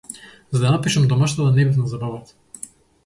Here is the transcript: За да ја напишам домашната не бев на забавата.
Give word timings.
За 0.53 0.61
да 0.61 0.63
ја 0.63 0.71
напишам 0.75 1.05
домашната 1.11 1.53
не 1.59 1.67
бев 1.69 1.77
на 1.83 1.93
забавата. 1.95 2.67